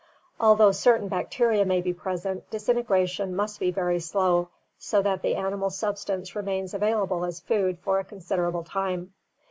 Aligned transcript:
Although 0.39 0.71
certain 0.71 1.09
bacteria 1.09 1.63
may 1.63 1.79
be 1.79 1.93
present, 1.93 2.49
disintegration 2.49 3.35
must 3.35 3.59
be 3.59 3.69
very 3.69 3.99
slow, 3.99 4.49
so 4.79 5.03
that 5.03 5.21
the 5.21 5.35
animal 5.35 5.69
substance 5.69 6.35
remains 6.35 6.73
available 6.73 7.23
as 7.23 7.39
food 7.39 7.77
for 7.77 7.99
a 7.99 8.03
considerable 8.03 8.63
time. 8.63 9.13